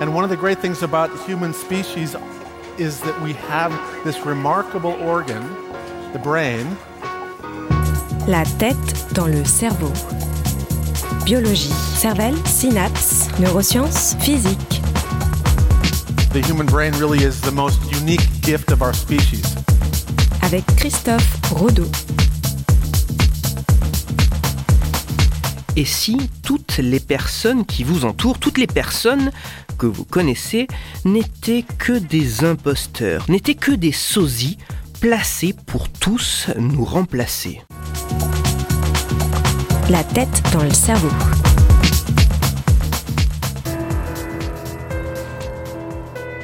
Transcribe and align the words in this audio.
And 0.00 0.14
one 0.14 0.22
of 0.22 0.30
the 0.30 0.36
great 0.36 0.60
things 0.60 0.84
about 0.84 1.10
human 1.26 1.52
species 1.52 2.14
is 2.78 3.00
that 3.00 3.20
we 3.20 3.32
have 3.32 3.72
this 4.04 4.24
remarkable 4.24 4.92
organ, 5.02 5.42
the 6.12 6.20
brain. 6.20 6.64
La 8.28 8.44
tête 8.44 9.12
dans 9.12 9.26
le 9.26 9.44
cerveau. 9.44 9.92
Biologie, 11.24 11.72
cervelle, 11.96 12.36
synapses, 12.46 13.28
neurosciences, 13.40 14.14
physique. 14.20 14.80
The 16.32 16.42
human 16.46 16.66
brain 16.66 16.92
really 16.92 17.24
is 17.24 17.40
the 17.40 17.50
most 17.50 17.80
unique 17.90 18.22
gift 18.40 18.70
of 18.70 18.82
our 18.82 18.94
species. 18.94 19.56
Avec 20.42 20.64
Christophe 20.76 21.40
Rodeau. 21.50 21.90
Et 25.74 25.84
si 25.84 26.16
toutes 26.44 26.78
les 26.78 27.00
personnes 27.00 27.66
qui 27.66 27.82
vous 27.82 28.04
entourent, 28.04 28.38
toutes 28.38 28.58
les 28.58 28.68
personnes 28.68 29.32
que 29.78 29.86
vous 29.86 30.04
connaissez, 30.04 30.66
n'étaient 31.04 31.64
que 31.78 31.92
des 31.92 32.44
imposteurs, 32.44 33.24
n'étaient 33.28 33.54
que 33.54 33.72
des 33.72 33.92
sosies 33.92 34.58
placés 35.00 35.54
pour 35.66 35.88
tous 35.88 36.48
nous 36.58 36.84
remplacer 36.84 37.62
La 39.88 40.04
tête 40.04 40.42
dans 40.52 40.64
le 40.64 40.72
cerveau. 40.72 41.08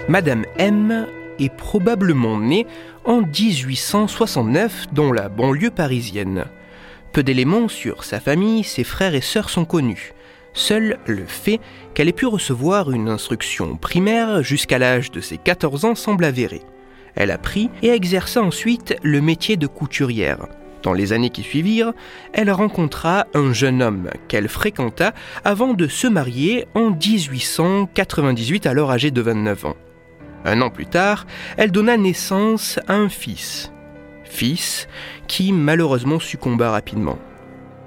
Madame 0.08 0.44
M 0.58 1.06
est 1.38 1.54
probablement 1.54 2.38
née 2.38 2.66
en 3.04 3.22
1869 3.22 4.86
dans 4.92 5.12
la 5.12 5.28
banlieue 5.28 5.70
parisienne. 5.70 6.44
Peu 7.12 7.22
d'éléments 7.22 7.68
sur 7.68 8.04
sa 8.04 8.20
famille, 8.20 8.64
ses 8.64 8.84
frères 8.84 9.14
et 9.14 9.20
sœurs 9.20 9.50
sont 9.50 9.64
connus. 9.64 10.13
Seul 10.54 10.98
le 11.06 11.26
fait 11.26 11.60
qu'elle 11.94 12.08
ait 12.08 12.12
pu 12.12 12.26
recevoir 12.26 12.92
une 12.92 13.08
instruction 13.08 13.76
primaire 13.76 14.42
jusqu'à 14.42 14.78
l'âge 14.78 15.10
de 15.10 15.20
ses 15.20 15.36
14 15.36 15.84
ans 15.84 15.94
semble 15.96 16.24
avéré. 16.24 16.62
Elle 17.16 17.32
apprit 17.32 17.70
et 17.82 17.88
exerça 17.88 18.40
ensuite 18.40 18.96
le 19.02 19.20
métier 19.20 19.56
de 19.56 19.66
couturière. 19.66 20.46
Dans 20.84 20.92
les 20.92 21.12
années 21.12 21.30
qui 21.30 21.42
suivirent, 21.42 21.92
elle 22.32 22.50
rencontra 22.50 23.26
un 23.34 23.52
jeune 23.52 23.82
homme 23.82 24.10
qu'elle 24.28 24.48
fréquenta 24.48 25.12
avant 25.44 25.74
de 25.74 25.88
se 25.88 26.06
marier 26.06 26.66
en 26.74 26.90
1898 26.90 28.66
alors 28.66 28.92
âgé 28.92 29.10
de 29.10 29.20
29 29.20 29.66
ans. 29.66 29.76
Un 30.44 30.60
an 30.60 30.70
plus 30.70 30.86
tard, 30.86 31.26
elle 31.56 31.72
donna 31.72 31.96
naissance 31.96 32.78
à 32.86 32.94
un 32.94 33.08
fils. 33.08 33.72
Fils 34.24 34.86
qui 35.26 35.52
malheureusement 35.52 36.20
succomba 36.20 36.70
rapidement. 36.70 37.18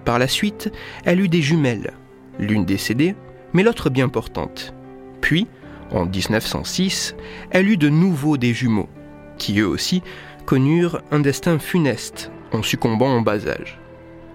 Par 0.03 0.19
la 0.19 0.27
suite, 0.27 0.71
elle 1.05 1.19
eut 1.19 1.29
des 1.29 1.41
jumelles, 1.41 1.93
l'une 2.39 2.65
décédée, 2.65 3.15
mais 3.53 3.63
l'autre 3.63 3.89
bien 3.89 4.09
portante. 4.09 4.73
Puis, 5.21 5.47
en 5.91 6.05
1906, 6.05 7.15
elle 7.51 7.69
eut 7.69 7.77
de 7.77 7.89
nouveau 7.89 8.37
des 8.37 8.53
jumeaux, 8.53 8.89
qui 9.37 9.59
eux 9.59 9.67
aussi 9.67 10.01
connurent 10.45 11.01
un 11.11 11.19
destin 11.19 11.59
funeste 11.59 12.31
en 12.51 12.63
succombant 12.63 13.09
en 13.09 13.21
bas 13.21 13.47
âge. 13.47 13.79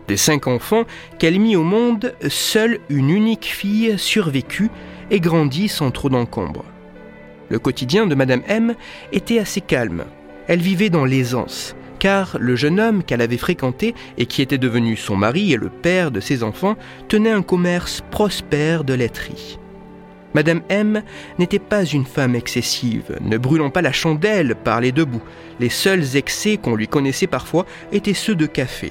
Des 0.09 0.17
cinq 0.17 0.47
enfants 0.47 0.85
qu'elle 1.19 1.39
mit 1.39 1.57
au 1.57 1.63
monde, 1.63 2.15
seule 2.29 2.81
une 2.89 3.11
unique 3.11 3.47
fille 3.47 3.99
survécut 3.99 4.71
et 5.11 5.21
grandit 5.21 5.69
sans 5.69 5.91
trop 5.91 6.09
d'encombre. 6.09 6.65
Le 7.49 7.59
quotidien 7.59 8.07
de 8.07 8.15
Madame 8.15 8.43
M 8.47 8.75
était 9.13 9.39
assez 9.39 9.61
calme. 9.61 10.05
Elle 10.49 10.61
vivait 10.61 10.91
dans 10.91 11.05
l'aisance, 11.05 11.77
car 12.03 12.37
le 12.41 12.57
jeune 12.57 12.81
homme 12.81 13.05
qu'elle 13.05 13.21
avait 13.21 13.37
fréquenté 13.37 13.95
et 14.19 14.27
qui 14.27 14.43
était 14.43 14.59
devenu 14.59 14.97
son 14.97 15.15
mari 15.15 15.53
et 15.53 15.57
le 15.57 15.69
père 15.69 16.11
de 16.11 16.19
ses 16.19 16.43
enfants 16.43 16.75
tenait 17.07 17.31
un 17.31 17.43
commerce 17.43 18.03
prospère 18.11 18.83
de 18.83 18.93
laiterie. 18.93 19.61
Madame 20.35 20.63
M 20.69 21.05
n'était 21.39 21.61
pas 21.61 21.85
une 21.85 22.05
femme 22.05 22.35
excessive, 22.35 23.17
ne 23.21 23.39
brûlant 23.39 23.71
pas 23.71 23.83
la 23.83 23.93
chandelle 23.93 24.57
par 24.57 24.81
les 24.81 24.91
deux 24.91 25.05
bouts. 25.05 25.23
Les 25.61 25.69
seuls 25.69 26.17
excès 26.17 26.57
qu'on 26.57 26.75
lui 26.75 26.89
connaissait 26.89 27.29
parfois 27.29 27.67
étaient 27.93 28.15
ceux 28.15 28.35
de 28.35 28.47
café. 28.47 28.91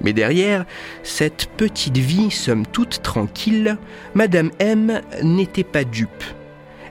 Mais 0.00 0.12
derrière 0.12 0.64
cette 1.04 1.46
petite 1.56 1.98
vie 1.98 2.32
somme 2.32 2.66
toute 2.66 3.02
tranquille, 3.02 3.76
Madame 4.14 4.50
M 4.58 5.00
n'était 5.22 5.62
pas 5.62 5.84
dupe 5.84 6.24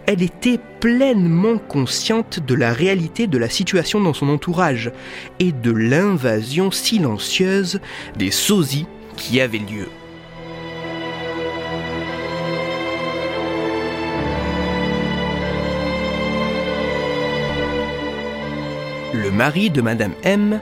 elle 0.08 0.22
était 0.22 0.60
pleinement 0.80 1.58
consciente 1.58 2.40
de 2.40 2.56
la 2.56 2.74
réalité 2.74 3.28
de 3.28 3.38
la 3.38 3.50
situation 3.50 4.00
dans 4.02 4.14
son 4.14 4.30
entourage 4.30 4.92
et 5.40 5.52
de 5.52 5.72
l'invasion 5.72 6.72
silencieuse 6.72 7.80
des 8.18 8.32
sosies 8.32 8.88
qui 9.16 9.40
avaient 9.40 9.60
lieu. 9.60 9.88
Le 19.14 19.30
mari 19.30 19.70
de 19.70 19.82
Madame 19.82 20.14
M 20.24 20.60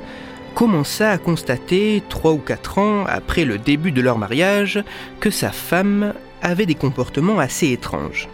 commença 0.56 1.12
à 1.12 1.18
constater, 1.18 2.04
trois 2.10 2.34
ou 2.34 2.40
quatre 2.40 2.80
ans 2.80 3.06
après 3.08 3.46
le 3.46 3.58
début 3.58 3.92
de 3.92 4.02
leur 4.02 4.18
mariage, 4.18 4.84
que 5.20 5.30
sa 5.30 5.52
femme 5.52 6.14
avait 6.42 6.66
des 6.66 6.76
comportements 6.76 7.40
assez 7.40 7.72
étranges. 7.72 8.28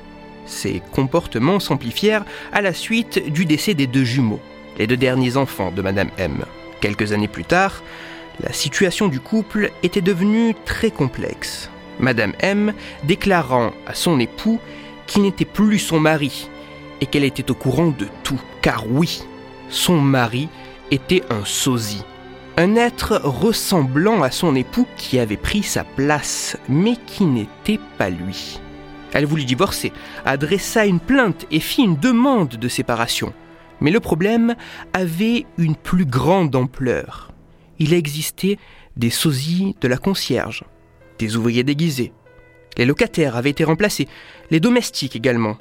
Ces 0.46 0.82
comportements 0.92 1.60
s'amplifièrent 1.60 2.26
à 2.52 2.62
la 2.62 2.74
suite 2.74 3.32
du 3.32 3.46
décès 3.46 3.74
des 3.74 3.88
deux 3.88 4.04
jumeaux, 4.04 4.42
les 4.78 4.88
deux 4.88 4.98
derniers 4.98 5.38
enfants 5.38 5.72
de 5.72 5.82
Madame 5.82 6.10
M. 6.18 6.46
Quelques 6.82 7.12
années 7.14 7.28
plus 7.28 7.46
tard, 7.46 7.82
la 8.42 8.54
situation 8.54 9.08
du 9.08 9.20
couple 9.20 9.72
était 9.84 10.02
devenue 10.02 10.56
très 10.66 10.92
complexe. 10.92 11.70
Madame 12.00 12.34
M 12.40 12.74
déclarant 13.04 13.72
à 13.88 13.94
son 13.94 14.20
époux 14.20 14.60
qu'il 15.08 15.22
n'était 15.22 15.46
plus 15.46 15.80
son 15.80 16.00
mari 16.00 16.50
et 17.02 17.06
qu'elle 17.06 17.24
était 17.24 17.50
au 17.52 17.56
courant 17.56 17.88
de 17.98 18.08
tout. 18.24 18.42
Car 18.62 18.86
oui, 18.90 19.24
son 19.70 20.00
mari 20.00 20.50
était 20.92 21.24
un 21.30 21.46
sosie. 21.46 22.04
Un 22.58 22.76
être 22.76 23.20
ressemblant 23.24 24.24
à 24.24 24.32
son 24.32 24.56
époux 24.56 24.88
qui 24.96 25.20
avait 25.20 25.38
pris 25.38 25.64
sa 25.64 25.84
place, 25.84 26.58
mais 26.70 26.96
qui 27.06 27.26
n'était 27.26 27.80
pas 27.98 28.10
lui. 28.10 28.60
Elle 29.16 29.26
voulut 29.26 29.46
divorcer, 29.46 29.94
adressa 30.26 30.86
une 30.86 31.00
plainte 31.00 31.46
et 31.50 31.62
fit 31.62 31.84
une 31.84 31.96
demande 31.96 32.50
de 32.50 32.68
séparation. 32.68 33.32
Mais 33.80 33.90
le 33.90 34.02
problème 34.02 34.56
avait 34.92 35.46
une 35.58 35.78
plus 35.78 36.06
grande 36.06 36.54
ampleur. 36.54 37.32
Il 37.80 37.94
existait 37.94 38.60
des 38.98 39.10
sosies 39.10 39.78
de 39.80 39.88
la 39.88 39.96
concierge, 39.96 40.66
des 41.18 41.38
ouvriers 41.38 41.64
déguisés. 41.64 42.12
Les 42.78 42.84
locataires 42.84 43.38
avaient 43.38 43.52
été 43.52 43.64
remplacés, 43.64 44.10
les 44.52 44.60
domestiques 44.60 45.16
également. 45.16 45.58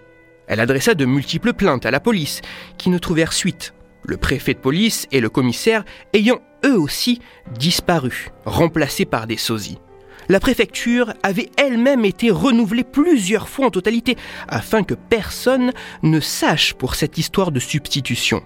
Elle 0.48 0.58
adressa 0.58 0.94
de 0.94 1.04
multiples 1.04 1.52
plaintes 1.52 1.86
à 1.86 1.92
la 1.92 2.00
police, 2.00 2.42
qui 2.76 2.90
ne 2.90 2.98
trouvèrent 2.98 3.32
suite. 3.32 3.72
Le 4.02 4.16
préfet 4.16 4.54
de 4.54 4.58
police 4.58 5.06
et 5.12 5.20
le 5.20 5.30
commissaire 5.30 5.84
ayant 6.12 6.40
eux 6.66 6.76
aussi 6.76 7.20
disparu, 7.56 8.30
remplacés 8.46 9.04
par 9.04 9.28
des 9.28 9.36
sosies 9.36 9.78
la 10.28 10.40
préfecture 10.40 11.12
avait 11.22 11.50
elle-même 11.56 12.04
été 12.04 12.30
renouvelée 12.30 12.84
plusieurs 12.84 13.48
fois 13.48 13.66
en 13.66 13.70
totalité, 13.70 14.16
afin 14.48 14.82
que 14.82 14.94
personne 14.94 15.72
ne 16.02 16.20
sache 16.20 16.74
pour 16.74 16.94
cette 16.94 17.18
histoire 17.18 17.52
de 17.52 17.60
substitution. 17.60 18.42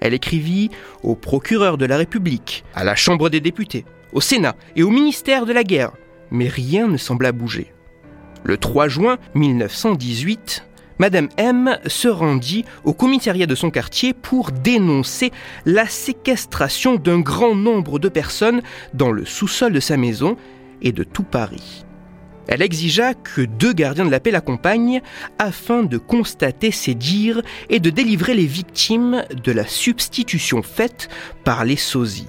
Elle 0.00 0.14
écrivit 0.14 0.70
au 1.02 1.14
procureur 1.14 1.78
de 1.78 1.86
la 1.86 1.96
République, 1.96 2.64
à 2.74 2.84
la 2.84 2.96
Chambre 2.96 3.30
des 3.30 3.40
députés, 3.40 3.84
au 4.12 4.20
Sénat 4.20 4.56
et 4.76 4.82
au 4.82 4.90
ministère 4.90 5.46
de 5.46 5.52
la 5.52 5.64
Guerre, 5.64 5.92
mais 6.30 6.48
rien 6.48 6.88
ne 6.88 6.96
sembla 6.96 7.32
bouger. 7.32 7.72
Le 8.44 8.56
3 8.56 8.88
juin 8.88 9.18
1918, 9.34 10.66
Madame 10.98 11.28
M 11.36 11.78
se 11.86 12.08
rendit 12.08 12.64
au 12.84 12.92
commissariat 12.92 13.46
de 13.46 13.54
son 13.54 13.70
quartier 13.70 14.12
pour 14.12 14.50
dénoncer 14.50 15.32
la 15.64 15.86
séquestration 15.86 16.96
d'un 16.96 17.20
grand 17.20 17.54
nombre 17.54 17.98
de 17.98 18.08
personnes 18.08 18.62
dans 18.94 19.10
le 19.10 19.24
sous-sol 19.24 19.72
de 19.72 19.80
sa 19.80 19.96
maison 19.96 20.36
et 20.82 20.92
de 20.92 21.04
tout 21.04 21.22
Paris. 21.22 21.84
Elle 22.48 22.62
exigea 22.62 23.14
que 23.14 23.42
deux 23.42 23.72
gardiens 23.72 24.04
de 24.04 24.10
la 24.10 24.20
paix 24.20 24.30
l'accompagnent 24.30 25.00
afin 25.38 25.82
de 25.84 25.96
constater 25.96 26.70
ses 26.70 26.94
dires 26.94 27.42
et 27.70 27.80
de 27.80 27.90
délivrer 27.90 28.34
les 28.34 28.46
victimes 28.46 29.24
de 29.42 29.52
la 29.52 29.66
substitution 29.66 30.62
faite 30.62 31.08
par 31.44 31.64
les 31.64 31.76
sosies. 31.76 32.26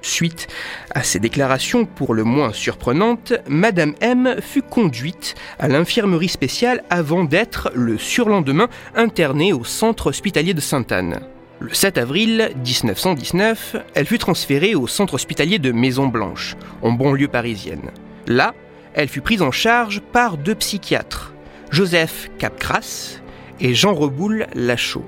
Suite 0.00 0.46
à 0.94 1.02
ces 1.02 1.18
déclarations 1.18 1.84
pour 1.84 2.14
le 2.14 2.24
moins 2.24 2.52
surprenantes, 2.52 3.32
Madame 3.48 3.94
M 4.00 4.36
fut 4.40 4.62
conduite 4.62 5.34
à 5.58 5.66
l'infirmerie 5.66 6.28
spéciale 6.28 6.84
avant 6.88 7.24
d'être 7.24 7.72
le 7.74 7.98
surlendemain 7.98 8.68
internée 8.94 9.52
au 9.52 9.64
centre 9.64 10.08
hospitalier 10.08 10.54
de 10.54 10.60
Sainte-Anne. 10.60 11.20
Le 11.60 11.74
7 11.74 11.98
avril 11.98 12.50
1919, 12.64 13.76
elle 13.94 14.06
fut 14.06 14.18
transférée 14.18 14.76
au 14.76 14.86
centre 14.86 15.14
hospitalier 15.14 15.58
de 15.58 15.72
Maison 15.72 16.06
Blanche, 16.06 16.56
en 16.82 16.92
banlieue 16.92 17.26
parisienne. 17.26 17.90
Là, 18.28 18.54
elle 18.94 19.08
fut 19.08 19.22
prise 19.22 19.42
en 19.42 19.50
charge 19.50 20.00
par 20.12 20.36
deux 20.36 20.54
psychiatres, 20.54 21.34
Joseph 21.70 22.30
Capgras 22.38 23.20
et 23.58 23.74
Jean 23.74 23.92
Reboul 23.92 24.46
Lachaud. 24.54 25.04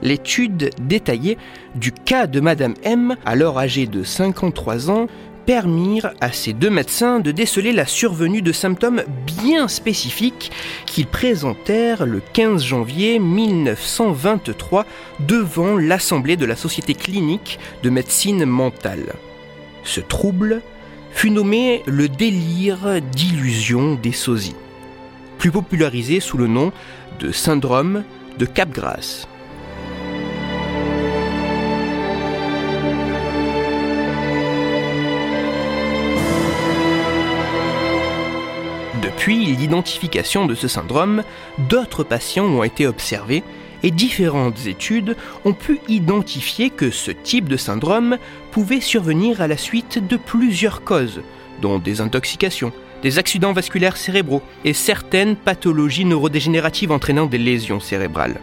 L'étude 0.00 0.70
détaillée 0.80 1.38
du 1.74 1.90
cas 1.90 2.28
de 2.28 2.38
Madame 2.38 2.74
M, 2.84 3.16
alors 3.24 3.58
âgée 3.58 3.88
de 3.88 4.04
53 4.04 4.92
ans, 4.92 5.08
permirent 5.46 6.12
à 6.20 6.32
ces 6.32 6.52
deux 6.52 6.70
médecins 6.70 7.20
de 7.20 7.30
déceler 7.30 7.72
la 7.72 7.86
survenue 7.86 8.42
de 8.42 8.52
symptômes 8.52 9.02
bien 9.26 9.68
spécifiques 9.68 10.50
qu'ils 10.86 11.06
présentèrent 11.06 12.06
le 12.06 12.20
15 12.32 12.64
janvier 12.64 13.18
1923 13.18 14.86
devant 15.20 15.76
l'Assemblée 15.76 16.36
de 16.36 16.46
la 16.46 16.56
Société 16.56 16.94
clinique 16.94 17.58
de 17.82 17.90
médecine 17.90 18.44
mentale. 18.44 19.14
Ce 19.82 20.00
trouble 20.00 20.62
fut 21.10 21.30
nommé 21.30 21.82
le 21.86 22.08
délire 22.08 23.00
d'illusion 23.12 23.94
des 23.94 24.12
sosies, 24.12 24.56
plus 25.38 25.50
popularisé 25.50 26.20
sous 26.20 26.38
le 26.38 26.46
nom 26.46 26.72
de 27.20 27.32
syndrome 27.32 28.04
de 28.38 28.46
Capgras. 28.46 29.26
Depuis 39.24 39.56
l'identification 39.56 40.44
de 40.44 40.54
ce 40.54 40.68
syndrome, 40.68 41.22
d'autres 41.70 42.04
patients 42.04 42.44
ont 42.44 42.62
été 42.62 42.86
observés 42.86 43.42
et 43.82 43.90
différentes 43.90 44.66
études 44.66 45.16
ont 45.46 45.54
pu 45.54 45.80
identifier 45.88 46.68
que 46.68 46.90
ce 46.90 47.10
type 47.10 47.48
de 47.48 47.56
syndrome 47.56 48.18
pouvait 48.50 48.82
survenir 48.82 49.40
à 49.40 49.46
la 49.46 49.56
suite 49.56 50.06
de 50.06 50.18
plusieurs 50.18 50.84
causes, 50.84 51.22
dont 51.62 51.78
des 51.78 52.02
intoxications, 52.02 52.70
des 53.02 53.18
accidents 53.18 53.54
vasculaires 53.54 53.96
cérébraux 53.96 54.42
et 54.62 54.74
certaines 54.74 55.36
pathologies 55.36 56.04
neurodégénératives 56.04 56.92
entraînant 56.92 57.24
des 57.24 57.38
lésions 57.38 57.80
cérébrales. 57.80 58.42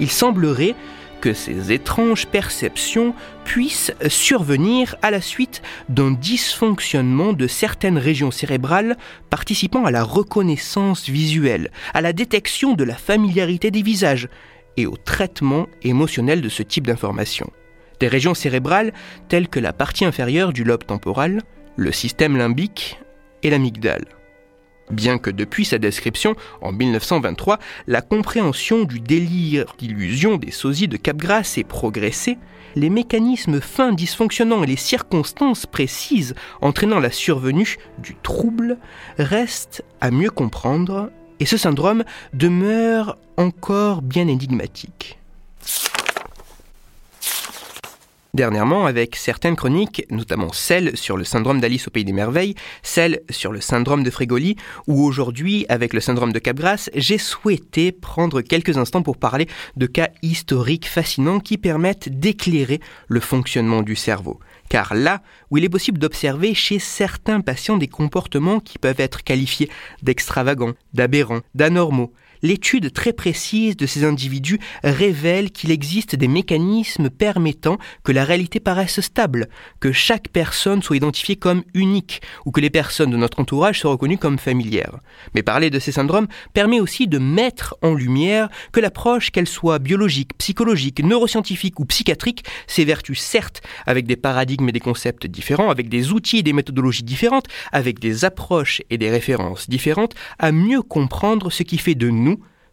Il 0.00 0.10
semblerait 0.10 0.74
que 1.20 1.32
ces 1.34 1.72
étranges 1.72 2.26
perceptions 2.26 3.14
puissent 3.44 3.92
survenir 4.08 4.96
à 5.02 5.10
la 5.10 5.20
suite 5.20 5.62
d'un 5.88 6.12
dysfonctionnement 6.12 7.32
de 7.32 7.46
certaines 7.46 7.98
régions 7.98 8.30
cérébrales 8.30 8.96
participant 9.28 9.84
à 9.84 9.90
la 9.90 10.02
reconnaissance 10.02 11.08
visuelle, 11.08 11.70
à 11.94 12.00
la 12.00 12.12
détection 12.12 12.74
de 12.74 12.84
la 12.84 12.94
familiarité 12.94 13.70
des 13.70 13.82
visages 13.82 14.28
et 14.76 14.86
au 14.86 14.96
traitement 14.96 15.66
émotionnel 15.82 16.40
de 16.40 16.48
ce 16.48 16.62
type 16.62 16.86
d'informations. 16.86 17.50
Des 18.00 18.08
régions 18.08 18.34
cérébrales 18.34 18.92
telles 19.28 19.48
que 19.48 19.60
la 19.60 19.72
partie 19.72 20.04
inférieure 20.04 20.52
du 20.52 20.64
lobe 20.64 20.84
temporal, 20.84 21.42
le 21.76 21.92
système 21.92 22.36
limbique 22.36 22.98
et 23.42 23.50
l'amygdale. 23.50 24.19
Bien 24.90 25.18
que 25.18 25.30
depuis 25.30 25.64
sa 25.64 25.78
description, 25.78 26.34
en 26.62 26.72
1923, 26.72 27.58
la 27.86 28.00
compréhension 28.02 28.84
du 28.84 29.00
délire 29.00 29.66
d'illusion 29.78 30.36
des 30.36 30.50
sosies 30.50 30.88
de 30.88 30.96
Capgras 30.96 31.54
ait 31.56 31.64
progressé, 31.64 32.38
les 32.76 32.90
mécanismes 32.90 33.60
fins 33.60 33.92
dysfonctionnants 33.92 34.62
et 34.62 34.66
les 34.66 34.76
circonstances 34.76 35.66
précises 35.66 36.34
entraînant 36.60 37.00
la 37.00 37.10
survenue 37.10 37.76
du 37.98 38.16
trouble 38.22 38.78
restent 39.18 39.84
à 40.00 40.10
mieux 40.10 40.30
comprendre 40.30 41.10
et 41.40 41.46
ce 41.46 41.56
syndrome 41.56 42.04
demeure 42.32 43.16
encore 43.36 44.02
bien 44.02 44.28
énigmatique. 44.28 45.18
Dernièrement, 48.32 48.86
avec 48.86 49.16
certaines 49.16 49.56
chroniques, 49.56 50.06
notamment 50.08 50.52
celle 50.52 50.96
sur 50.96 51.16
le 51.16 51.24
syndrome 51.24 51.60
d'Alice 51.60 51.88
au 51.88 51.90
Pays 51.90 52.04
des 52.04 52.12
Merveilles, 52.12 52.54
celle 52.84 53.22
sur 53.28 53.50
le 53.50 53.60
syndrome 53.60 54.04
de 54.04 54.10
Frégoli, 54.10 54.54
ou 54.86 55.04
aujourd'hui 55.04 55.66
avec 55.68 55.92
le 55.92 56.00
syndrome 56.00 56.32
de 56.32 56.38
Capgras, 56.38 56.90
j'ai 56.94 57.18
souhaité 57.18 57.90
prendre 57.90 58.40
quelques 58.40 58.78
instants 58.78 59.02
pour 59.02 59.16
parler 59.16 59.48
de 59.76 59.86
cas 59.86 60.10
historiques 60.22 60.86
fascinants 60.86 61.40
qui 61.40 61.58
permettent 61.58 62.20
d'éclairer 62.20 62.78
le 63.08 63.18
fonctionnement 63.18 63.82
du 63.82 63.96
cerveau. 63.96 64.38
Car 64.68 64.94
là 64.94 65.22
où 65.50 65.58
il 65.58 65.64
est 65.64 65.68
possible 65.68 65.98
d'observer 65.98 66.54
chez 66.54 66.78
certains 66.78 67.40
patients 67.40 67.78
des 67.78 67.88
comportements 67.88 68.60
qui 68.60 68.78
peuvent 68.78 69.00
être 69.00 69.24
qualifiés 69.24 69.70
d'extravagants, 70.04 70.74
d'aberrants, 70.94 71.40
d'anormaux, 71.56 72.12
l'étude 72.42 72.92
très 72.92 73.12
précise 73.12 73.76
de 73.76 73.86
ces 73.86 74.04
individus 74.04 74.58
révèle 74.82 75.50
qu'il 75.50 75.70
existe 75.70 76.16
des 76.16 76.28
mécanismes 76.28 77.10
permettant 77.10 77.78
que 78.04 78.12
la 78.12 78.24
réalité 78.24 78.60
paraisse 78.60 79.00
stable, 79.00 79.48
que 79.80 79.92
chaque 79.92 80.28
personne 80.28 80.82
soit 80.82 80.96
identifiée 80.96 81.36
comme 81.36 81.62
unique, 81.74 82.22
ou 82.44 82.50
que 82.50 82.60
les 82.60 82.70
personnes 82.70 83.10
de 83.10 83.16
notre 83.16 83.40
entourage 83.40 83.80
soient 83.80 83.92
reconnues 83.92 84.18
comme 84.18 84.38
familières. 84.38 84.98
Mais 85.34 85.42
parler 85.42 85.70
de 85.70 85.78
ces 85.78 85.92
syndromes 85.92 86.28
permet 86.52 86.80
aussi 86.80 87.06
de 87.06 87.18
mettre 87.18 87.76
en 87.82 87.94
lumière 87.94 88.48
que 88.72 88.80
l'approche, 88.80 89.30
qu'elle 89.30 89.48
soit 89.48 89.78
biologique, 89.78 90.36
psychologique, 90.38 91.02
neuroscientifique 91.02 91.80
ou 91.80 91.84
psychiatrique, 91.84 92.44
s'évertue 92.66 93.14
certes 93.14 93.62
avec 93.86 94.06
des 94.06 94.16
paradigmes 94.16 94.68
et 94.68 94.72
des 94.72 94.80
concepts 94.80 95.26
différents, 95.26 95.70
avec 95.70 95.88
des 95.88 96.12
outils 96.12 96.38
et 96.38 96.42
des 96.42 96.52
méthodologies 96.52 97.02
différentes, 97.02 97.46
avec 97.72 97.98
des 97.98 98.24
approches 98.24 98.82
et 98.90 98.98
des 98.98 99.10
références 99.10 99.68
différentes, 99.68 100.14
à 100.38 100.52
mieux 100.52 100.82
comprendre 100.82 101.50
ce 101.50 101.62
qui 101.62 101.78
fait 101.78 101.94
de 101.94 102.08
nous 102.08 102.29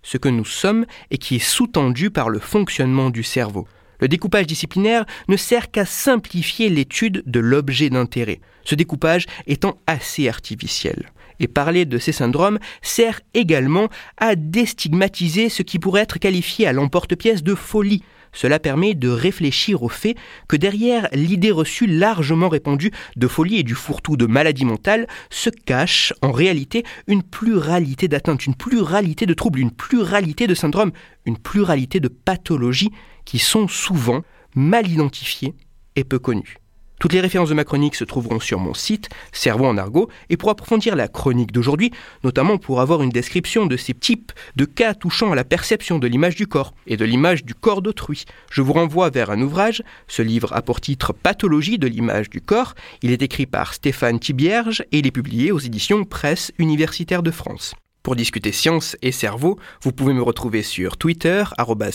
ce 0.08 0.18
que 0.18 0.30
nous 0.30 0.46
sommes 0.46 0.86
et 1.12 1.18
qui 1.18 1.36
est 1.36 1.40
sous-tendu 1.40 2.12
par 2.12 2.30
le 2.30 2.40
fonctionnement 2.40 3.10
du 3.10 3.24
cerveau. 3.24 3.68
Le 4.00 4.08
découpage 4.08 4.48
disciplinaire 4.48 5.06
ne 5.28 5.36
sert 5.36 5.70
qu'à 5.70 5.86
simplifier 5.86 6.70
l'étude 6.70 7.24
de 7.26 7.42
l'objet 7.42 7.90
d'intérêt, 7.90 8.40
ce 8.64 8.76
découpage 8.76 9.26
étant 9.48 9.78
assez 9.86 10.30
artificiel. 10.30 11.12
Et 11.42 11.48
parler 11.48 11.86
de 11.86 11.98
ces 11.98 12.14
syndromes 12.14 12.58
sert 12.82 13.20
également 13.34 13.90
à 14.16 14.36
déstigmatiser 14.36 15.50
ce 15.50 15.62
qui 15.62 15.78
pourrait 15.78 16.04
être 16.04 16.20
qualifié 16.20 16.68
à 16.68 16.74
l'emporte-pièce 16.74 17.44
de 17.44 17.54
folie, 17.54 18.02
cela 18.34 18.60
permet 18.60 18.94
de 18.94 19.10
réfléchir 19.10 19.84
au 19.84 19.90
fait 19.90 20.16
que 20.48 20.56
derrière 20.56 21.08
l'idée 21.14 21.52
reçue 21.52 21.88
largement 21.88 22.50
répandue 22.50 22.92
de 23.16 23.28
folie 23.28 23.58
et 23.58 23.64
du 23.64 23.76
fourre-tout 23.76 24.18
de 24.18 24.26
maladie 24.26 24.66
mentale 24.66 25.08
se 25.30 25.50
cache 25.50 26.14
en 26.22 26.32
réalité 26.32 26.84
une 27.08 27.24
pluralité 27.24 28.08
d'atteintes, 28.08 28.46
une 28.46 28.56
pluralité 28.56 29.26
de 29.26 29.34
troubles, 29.34 29.60
une 29.60 29.72
pluralité 29.72 30.48
de 30.48 30.56
syndromes, 30.56 30.92
une 31.26 31.38
pluralité 31.38 32.00
de 32.00 32.08
pathologies 32.08 32.92
qui 33.26 33.40
sont 33.40 33.68
souvent 33.68 34.24
mal 34.56 34.88
identifiées 34.88 35.54
et 35.96 36.04
peu 36.04 36.20
connues. 36.20 36.58
Toutes 37.00 37.14
les 37.14 37.22
références 37.22 37.50
de 37.50 37.54
ma 37.54 37.64
chronique 37.64 37.94
se 37.96 38.04
trouveront 38.04 38.40
sur 38.40 38.60
mon 38.60 38.74
site, 38.74 39.10
Cerveau 39.32 39.66
en 39.66 39.78
argot, 39.78 40.10
et 40.30 40.38
pour 40.38 40.50
approfondir 40.50 40.96
la 40.96 41.08
chronique 41.08 41.52
d'aujourd'hui, 41.52 41.92
notamment 42.24 42.58
pour 42.58 42.82
avoir 42.82 43.04
une 43.04 43.12
description 43.12 43.68
de 43.68 43.78
ces 43.78 43.94
types 43.94 44.32
de 44.56 44.66
cas 44.66 44.96
touchant 44.96 45.32
à 45.32 45.36
la 45.36 45.44
perception 45.44 46.00
de 46.00 46.08
l'image 46.08 46.36
du 46.36 46.48
corps 46.48 46.74
et 46.88 46.98
de 46.98 47.06
l'image 47.06 47.46
du 47.46 47.54
corps 47.54 47.84
d'autrui, 47.84 48.26
je 48.50 48.62
vous 48.62 48.74
renvoie 48.74 49.12
vers 49.12 49.30
un 49.30 49.42
ouvrage. 49.42 49.84
Ce 50.08 50.24
livre 50.24 50.54
a 50.54 50.64
pour 50.64 50.82
titre 50.82 51.14
Pathologie 51.14 51.78
de 51.78 51.88
l'image 51.88 52.32
du 52.32 52.42
corps. 52.42 52.74
Il 53.04 53.12
est 53.12 53.22
écrit 53.22 53.46
par 53.46 53.76
Stéphane 53.76 54.20
Thibierge 54.20 54.84
et 54.92 55.00
il 55.00 55.08
est 55.08 55.12
publié 55.12 55.52
aux 55.52 55.60
éditions 55.60 56.04
Presse 56.04 56.52
universitaire 56.58 57.22
de 57.22 57.32
France. 57.32 57.76
Pour 58.08 58.16
discuter 58.16 58.54
science 58.54 58.96
et 59.02 59.12
cerveau, 59.12 59.60
vous 59.82 59.92
pouvez 59.92 60.14
me 60.14 60.22
retrouver 60.22 60.64
sur 60.64 60.96
Twitter, 60.96 61.44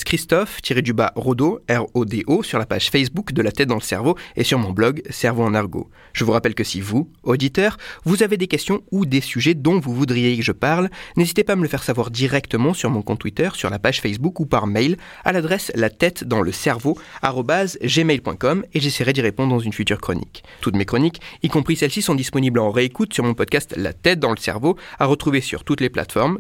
Christophe-Rodo, 0.05 1.61
R-O-D-O, 1.71 2.43
sur 2.43 2.59
la 2.59 2.67
page 2.67 2.91
Facebook 2.91 3.33
de 3.33 3.41
La 3.41 3.51
tête 3.51 3.69
dans 3.69 3.77
le 3.77 3.81
cerveau 3.81 4.19
et 4.37 4.45
sur 4.45 4.59
mon 4.59 4.73
blog 4.73 5.03
Cerveau 5.09 5.43
en 5.43 5.55
argot. 5.55 5.89
Je 6.13 6.25
vous 6.25 6.33
rappelle 6.33 6.55
que 6.55 6.65
si 6.65 6.83
vous, 6.83 7.11
auditeur, 7.23 7.79
vous 8.05 8.23
avez 8.23 8.37
des 8.37 8.47
questions 8.47 8.83
ou 8.91 9.07
des 9.07 9.23
sujets 9.23 9.55
dont 9.55 9.81
vous 9.81 9.95
voudriez 9.95 10.37
que 10.37 10.43
je 10.43 10.53
parle, 10.53 10.91
n'hésitez 11.17 11.45
pas 11.45 11.55
à 11.55 11.57
me 11.57 11.63
le 11.63 11.69
faire 11.69 11.83
savoir 11.83 12.11
directement 12.11 12.75
sur 12.75 12.91
mon 12.91 13.01
compte 13.01 13.21
Twitter, 13.21 13.49
sur 13.55 13.71
la 13.71 13.79
page 13.79 14.03
Facebook 14.03 14.39
ou 14.39 14.45
par 14.45 14.67
mail 14.67 14.99
à 15.25 15.33
l'adresse 15.33 15.73
la 15.75 15.89
tête 15.89 16.25
dans 16.25 16.43
le 16.43 16.53
cerveau 16.53 16.99
gmail.com 17.23 18.67
et 18.75 18.81
j'essaierai 18.81 19.15
d'y 19.15 19.23
répondre 19.23 19.55
dans 19.55 19.61
une 19.61 19.73
future 19.73 19.99
chronique. 19.99 20.45
Toutes 20.61 20.77
mes 20.77 20.85
chroniques, 20.85 21.23
y 21.43 21.49
compris 21.49 21.77
celles-ci, 21.77 22.03
sont 22.03 22.15
disponibles 22.15 22.59
en 22.59 22.71
réécoute 22.71 23.15
sur 23.15 23.25
mon 23.25 23.33
podcast 23.33 23.73
La 23.79 23.95
tête 23.95 24.21
dans 24.21 24.33
le 24.33 24.37
cerveau, 24.37 24.77
à 24.99 25.07
retrouver 25.07 25.41
sur 25.41 25.65
toutes 25.65 25.81
les 25.81 25.89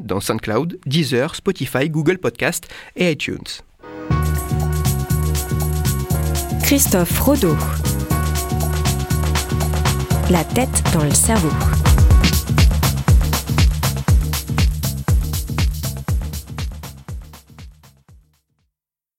dans 0.01 0.21
SoundCloud, 0.21 0.79
Deezer, 0.87 1.35
Spotify, 1.35 1.89
Google 1.89 2.19
Podcast 2.19 2.69
et 2.97 3.11
iTunes. 3.13 3.39
Christophe 6.63 7.19
Rodeau. 7.21 7.57
La 10.31 10.45
tête 10.45 10.83
dans 10.95 11.05
le 11.05 11.13
cerveau. 11.13 11.82